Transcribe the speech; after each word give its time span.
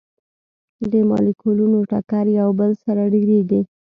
د 0.91 0.93
مالیکولونو 1.09 1.79
ټکر 1.91 2.25
یو 2.39 2.49
بل 2.59 2.71
سره 2.83 3.01
ډیریږي. 3.13 3.61